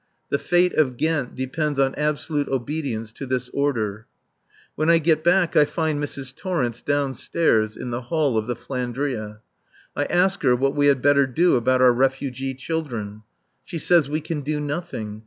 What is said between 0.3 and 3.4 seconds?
The fate of Ghent depends on absolute obedience to